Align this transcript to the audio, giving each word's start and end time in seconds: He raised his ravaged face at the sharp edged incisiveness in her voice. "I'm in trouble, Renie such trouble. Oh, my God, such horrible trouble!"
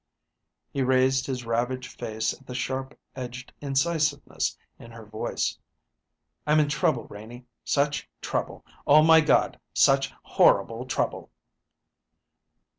He 0.71 0.81
raised 0.81 1.27
his 1.27 1.45
ravaged 1.45 1.91
face 1.99 2.33
at 2.33 2.47
the 2.47 2.55
sharp 2.55 2.97
edged 3.15 3.53
incisiveness 3.61 4.57
in 4.79 4.89
her 4.89 5.05
voice. 5.05 5.59
"I'm 6.47 6.59
in 6.59 6.69
trouble, 6.69 7.03
Renie 7.03 7.45
such 7.63 8.09
trouble. 8.19 8.65
Oh, 8.87 9.03
my 9.03 9.21
God, 9.23 9.59
such 9.75 10.11
horrible 10.23 10.87
trouble!" 10.87 11.29